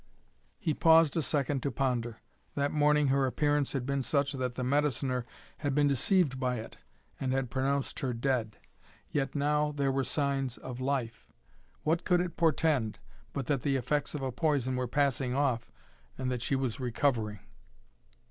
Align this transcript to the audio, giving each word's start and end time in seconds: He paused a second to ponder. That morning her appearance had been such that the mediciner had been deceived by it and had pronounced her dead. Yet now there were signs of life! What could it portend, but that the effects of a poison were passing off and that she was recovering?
He 0.57 0.73
paused 0.73 1.15
a 1.15 1.21
second 1.21 1.61
to 1.61 1.69
ponder. 1.69 2.21
That 2.55 2.71
morning 2.71 3.09
her 3.09 3.27
appearance 3.27 3.73
had 3.73 3.85
been 3.85 4.01
such 4.01 4.31
that 4.33 4.55
the 4.55 4.63
mediciner 4.63 5.25
had 5.59 5.75
been 5.75 5.87
deceived 5.87 6.39
by 6.39 6.55
it 6.55 6.77
and 7.19 7.31
had 7.31 7.51
pronounced 7.51 7.99
her 7.99 8.11
dead. 8.11 8.57
Yet 9.11 9.35
now 9.35 9.71
there 9.71 9.91
were 9.91 10.03
signs 10.03 10.57
of 10.57 10.79
life! 10.81 11.27
What 11.83 12.03
could 12.03 12.19
it 12.19 12.35
portend, 12.35 12.97
but 13.31 13.45
that 13.45 13.61
the 13.61 13.75
effects 13.75 14.15
of 14.15 14.23
a 14.23 14.31
poison 14.31 14.75
were 14.75 14.87
passing 14.87 15.35
off 15.35 15.71
and 16.17 16.31
that 16.31 16.41
she 16.41 16.55
was 16.55 16.79
recovering? 16.79 17.41